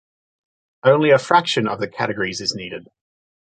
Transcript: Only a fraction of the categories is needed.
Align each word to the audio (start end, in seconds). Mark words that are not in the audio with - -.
Only 0.83 1.11
a 1.11 1.19
fraction 1.19 1.67
of 1.67 1.79
the 1.79 1.87
categories 1.87 2.41
is 2.41 2.55
needed. 2.55 2.89